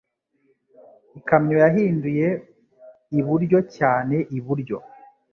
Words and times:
Ikamyo 1.19 1.55
yahinduye 1.63 2.27
iburyo 3.19 3.59
cyane 3.75 4.15
iburyo. 4.37 4.77